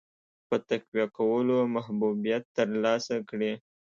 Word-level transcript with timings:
په 0.47 0.55
تقویه 0.69 1.07
کولو 1.17 1.57
محبوبیت 1.75 2.43
ترلاسه 2.57 3.15
کړي. 3.29 3.53